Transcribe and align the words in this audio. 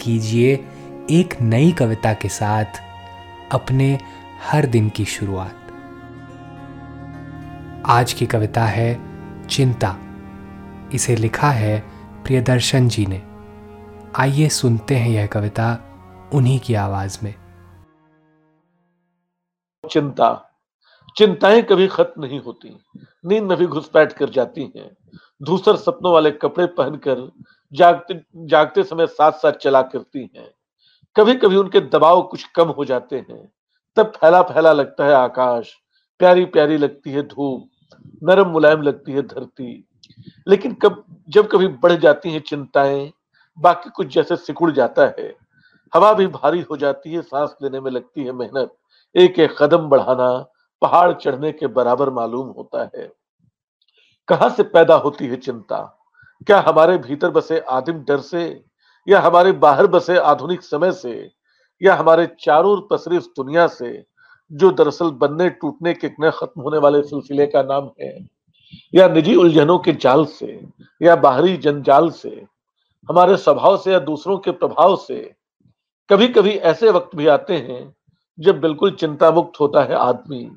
कीजिए 0.00 0.54
एक 1.10 1.40
नई 1.40 1.72
कविता 1.72 2.14
के 2.14 2.28
साथ 2.28 2.64
अपने 3.52 3.98
हर 4.42 4.66
दिन 4.66 4.88
की 4.88 5.04
शुरुआत। 5.04 5.56
आज 7.86 8.12
की 8.12 8.26
कविता 8.26 8.64
है 8.64 9.00
चिंता। 9.46 9.96
इसे 10.94 11.16
लिखा 11.16 11.50
है 11.50 11.80
प्रियदर्शन 12.24 12.88
जी 12.88 13.06
ने। 13.06 13.22
आइए 14.16 14.48
सुनते 14.48 14.96
हैं 14.96 15.10
यह 15.10 15.26
कविता 15.26 15.78
उन्हीं 16.34 16.60
की 16.60 16.74
आवाज़ 16.74 17.18
में। 17.22 17.34
चिंता। 19.90 20.58
चिंताएँ 21.16 21.62
कभी 21.62 21.86
खत्म 21.86 22.24
नहीं 22.24 22.40
होती। 22.40 22.80
नींद 23.26 23.44
में 23.44 23.58
भी 23.58 23.66
घुसपैठ 23.66 24.12
कर 24.12 24.30
जाती 24.30 24.72
हैं। 24.76 25.18
धूसर 25.42 25.76
सपनों 25.76 26.12
वाले 26.12 26.30
कपड़े 26.30 26.66
पहनकर 26.66 27.32
जागते 27.72 28.24
जागते 28.36 28.82
समय 28.82 29.06
साथ 29.06 29.32
साथ 29.32 29.52
चला 29.52 29.82
करती 29.82 30.30
हैं। 30.36 30.50
कभी 31.16 31.34
कभी 31.34 31.56
उनके 31.56 31.80
दबाव 31.80 32.22
कुछ 32.22 32.44
कम 32.44 32.68
हो 32.68 32.84
जाते 32.84 33.16
हैं। 33.16 33.52
तब 33.96 34.06
फैला 34.06 34.42
फैला 34.42 34.72
लगता 34.72 35.04
है 35.04 35.12
आकाश। 35.12 35.74
प्यारी 36.18 36.44
प्यारी 36.44 36.76
लगती 36.76 37.10
है 37.10 37.22
धूप। 37.22 37.70
नरम 38.24 38.48
मुलायम 38.48 38.82
लगती 38.82 39.12
है 39.12 39.22
धरती। 39.22 39.88
लेकिन 40.48 40.74
कब, 40.74 41.04
जब 41.28 41.48
कभी 41.48 41.68
बढ़ 41.68 41.92
जाती 41.92 42.30
हैं 42.30 42.40
चिंताएँ, 42.40 43.12
बाकी 43.58 43.90
कुछ 43.90 44.06
जैसे 44.06 44.36
सिकुड़ 44.36 44.70
जाता 44.70 45.02
है। 45.02 45.36
हवा 45.94 46.12
भी 46.12 46.26
भारी 46.26 46.60
हो 46.60 46.76
जाती 46.76 47.12
है, 47.12 47.22
सांस 47.22 47.56
लेने 47.62 47.80
में 47.80 47.90
लगती 47.90 48.24
है 48.24 48.32
मेहनत। 48.32 48.76
एक 49.16 49.38
एक 49.38 49.62
कदम 49.62 49.78
बढ़ाना, 49.78 50.46
पहाड़ 50.82 51.12
चढ़ने 51.12 51.52
के 51.52 51.66
बराबर 51.66 52.10
मालूम 52.10 52.48
होता 52.48 52.90
है। 52.96 53.12
कहाँ 54.28 54.50
से 54.50 54.62
पैदा 54.62 54.94
होती 54.94 55.26
है 55.26 55.36
चिंता? 55.36 55.99
क्या 56.46 56.60
हमारे 56.60 56.98
भीतर 56.98 57.30
बसे 57.30 57.58
आदिम 57.58 57.94
डर 57.94 58.20
से, 58.20 58.64
या 59.08 59.20
हमारे 59.20 59.52
बाहर 59.52 59.86
बसे 59.86 60.18
आधुनिक 60.18 60.62
समय 60.62 60.92
से, 60.92 61.30
या 61.82 61.94
हमारे 61.94 62.28
चारों 62.40 62.80
पसरी 62.80 63.16
इस 63.16 63.24
दुनिया 63.36 63.66
से, 63.66 64.04
जो 64.52 64.70
दरअसल 64.70 65.10
बनने 65.10 65.50
टूटने 65.50 65.94
के 65.94 66.10
न 66.20 66.30
खत्म 66.30 66.62
होने 66.62 66.78
वाले 66.78 67.02
सिलसिले 67.02 67.46
का 67.46 67.62
नाम 67.62 67.90
है? 68.00 68.28
या 68.94 69.08
निजी 69.08 69.34
उलझनों 69.34 69.78
के 69.78 69.92
जाल 69.92 70.24
से, 70.24 70.66
या 71.02 71.16
बाहरी 71.16 71.56
जंजाल 71.56 72.10
से, 72.10 72.44
हमारे 73.10 73.36
स्वभाव 73.36 73.76
से 73.76 73.92
या 73.92 73.98
दूसरों 73.98 74.38
के 74.38 74.50
प्रभाव 74.50 74.96
से? 74.96 75.34
कभी 76.10 76.28
कभी 76.28 76.50
ऐसे 76.50 76.90
वक्त 76.90 77.16
भी 77.16 77.26
आते 77.26 77.54
हैं, 77.54 77.94
जब 78.40 78.60
बिल्कुल 78.60 78.90
चिंता 78.90 79.30
मुक्त 79.30 79.60
होता 79.60 79.84
है 79.84 79.94
आदमी। 79.94 80.50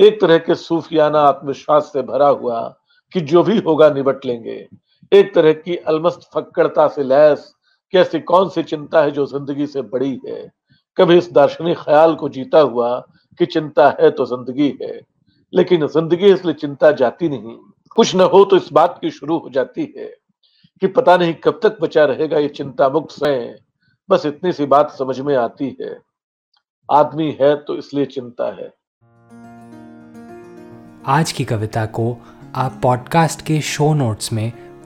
एक 0.00 0.20
तरह 0.20 0.38
के 0.38 0.54
सूफियाना 0.54 1.20
आत्मविश्वास 1.20 1.90
से 1.92 2.02
भरा 2.02 2.28
हुआ 2.28 2.76
कि 3.12 3.20
जो 3.20 3.42
भी 3.42 3.58
होगा 3.58 3.90
निबट 3.90 4.24
लेंगे। 4.26 4.68
एक 5.12 5.34
तरह 5.34 5.52
की 5.54 5.76
अलमस्त 5.76 6.28
फक्कड़ता 6.34 6.86
से 6.88 7.02
लैस 7.02 7.52
कैसी 7.92 8.18
कौन 8.20 8.48
सी 8.48 8.62
चिंता 8.62 9.02
है 9.02 9.10
जो 9.10 9.24
ज़िंदगी 9.26 9.66
से 9.66 9.82
बड़ी 9.82 10.20
है? 10.26 10.50
कभी 10.96 11.16
इस 11.18 11.30
दार्शनिक 11.32 11.78
ख्याल 11.78 12.14
को 12.14 12.28
जीता 12.28 12.60
हुआ 12.60 12.98
कि 13.40 13.46
चिंता 13.46 13.88
है 14.00 14.10
तो 14.10 14.26
ज़िंदगी 14.26 14.68
है, 14.82 15.00
लेकिन 15.52 15.86
ज़िंदगी 15.86 16.32
इसलिए 16.32 16.54
चिंता 16.54 16.90
जाती 16.92 17.28
नहीं। 17.28 17.56
कुछ 17.96 18.14
न 18.16 18.20
हो 18.32 18.44
तो 18.44 18.56
इस 18.56 18.68
बात 18.72 18.98
की 19.00 19.10
शुरू 19.10 19.38
हो 19.38 19.50
जाती 19.50 19.92
है 19.96 20.12
कि 20.82 20.86
पता 20.86 21.16
नहीं 21.16 21.34
कब 21.34 21.60
तक 21.62 21.78
बचा 21.80 22.04
रहेगा 22.04 22.38
ये 22.38 22.48
चिंता 22.50 22.88
मुक्त 22.88 23.14
स्वयं। 23.14 23.54
बस 24.08 24.26
इतनी 24.26 24.52
सी 24.52 24.66
बात 24.66 24.90
समझ 24.90 25.20
में 25.20 25.34
आती 25.36 25.76
है। 25.80 25.96
आदमी 26.88 27.36
है 27.40 27.54
तो 27.56 27.76
इसलिए 27.76 28.06
चिंता 28.06 28.52
है। 28.52 28.72
आज 31.06 31.32
की 31.32 31.44
कविता 31.44 31.86
को 31.86 32.16
आप 32.54 32.80
पॉडकास्ट 32.82 33.46
के 33.46 33.60
शो 33.60 33.92
नोट्स 33.94 34.32
में 34.32 34.67